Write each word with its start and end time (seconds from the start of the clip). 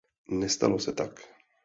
Nestalo 0.41 0.79
se 0.79 0.93
tak. 0.93 1.21